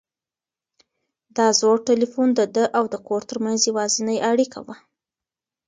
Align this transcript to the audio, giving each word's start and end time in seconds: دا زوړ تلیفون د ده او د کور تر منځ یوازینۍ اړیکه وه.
دا 1.37 1.47
زوړ 1.59 1.77
تلیفون 1.89 2.29
د 2.35 2.41
ده 2.55 2.65
او 2.77 2.83
د 2.93 2.95
کور 3.07 3.21
تر 3.29 3.37
منځ 3.45 3.59
یوازینۍ 3.69 4.17
اړیکه 4.31 4.59
وه. 4.65 4.75